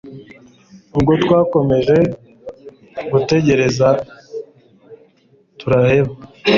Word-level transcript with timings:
ubwo 0.97 1.11
twakomeje 1.23 1.97
gutegereza 3.11 3.87
turaheba 5.59 6.13